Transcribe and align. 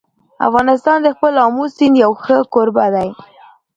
افغانستان 0.47 0.97
د 1.03 1.07
خپل 1.15 1.33
آمو 1.45 1.65
سیند 1.75 1.95
یو 2.03 2.11
ښه 2.23 2.37
کوربه 2.53 2.85
دی. 2.95 3.09